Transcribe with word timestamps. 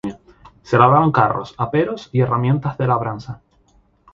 Se 0.63 0.77
elaboran 0.77 1.11
carros, 1.11 1.53
aperos 1.59 2.09
y 2.11 2.21
herramientas 2.21 2.75
de 2.75 2.87
labranza. 2.87 3.41